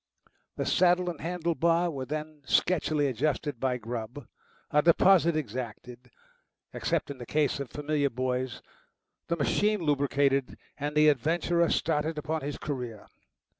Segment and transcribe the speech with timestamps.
[0.55, 4.25] The saddle and handle bar were then sketchily adjusted by Grubb,
[4.71, 6.09] a deposit exacted,
[6.73, 8.63] except in the case of familiar boys,
[9.27, 13.05] the machine lubricated, and the adventurer started upon his career.